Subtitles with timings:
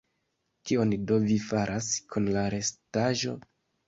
[0.69, 3.35] Kion do vi faras kun la restaĵo?